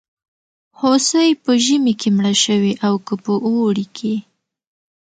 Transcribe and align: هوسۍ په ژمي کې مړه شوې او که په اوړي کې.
هوسۍ 0.81 1.29
په 1.43 1.51
ژمي 1.65 1.93
کې 1.99 2.09
مړه 2.17 2.33
شوې 2.43 2.73
او 2.85 2.93
که 3.05 3.13
په 3.23 3.33
اوړي 3.47 3.85
کې. 3.97 4.15